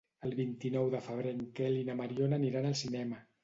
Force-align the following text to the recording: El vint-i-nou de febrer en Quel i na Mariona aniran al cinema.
El 0.27 0.31
vint-i-nou 0.37 0.89
de 0.95 1.03
febrer 1.09 1.35
en 1.39 1.45
Quel 1.61 1.79
i 1.83 1.87
na 1.93 1.99
Mariona 2.03 2.43
aniran 2.43 2.69
al 2.75 2.81
cinema. 2.85 3.25